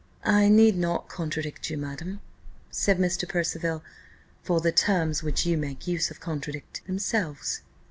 "I 0.25 0.49
need 0.49 0.77
not 0.77 1.09
contradict 1.09 1.69
you, 1.69 1.77
madam," 1.77 2.21
said 2.71 2.97
Mr. 2.97 3.29
Percival, 3.29 3.83
"for 4.41 4.59
the 4.59 4.71
terms 4.71 5.21
which 5.21 5.45
you 5.45 5.59
make 5.59 5.85
use 5.85 6.09
of 6.09 6.19
contradict 6.19 6.83
themselves." 6.87 7.61